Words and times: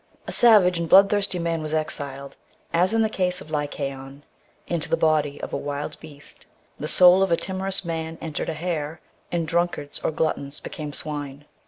A 0.25 0.31
savage 0.31 0.79
and 0.79 0.89
bloodthirsty 0.89 1.37
man 1.37 1.61
was 1.61 1.75
exiled, 1.75 2.35
as 2.73 2.91
in 2.91 3.03
the 3.03 3.07
case 3.07 3.39
of 3.39 3.51
Lycaon, 3.51 4.23
into 4.65 4.89
the 4.89 4.97
body 4.97 5.39
of 5.43 5.53
a 5.53 5.57
wild 5.57 5.99
beast: 5.99 6.47
the 6.79 6.87
soul 6.87 7.21
of 7.21 7.29
a 7.31 7.37
timorous 7.37 7.85
man 7.85 8.17
entered 8.19 8.49
a 8.49 8.53
hare, 8.53 8.99
and 9.31 9.47
drunkards 9.47 9.99
or 9.99 10.09
gluttons 10.09 10.59
became 10.59 10.91
swine. 10.91 11.45